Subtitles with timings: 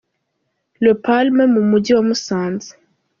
[0.83, 2.71] Le Palme mu mujyi wa Musanze.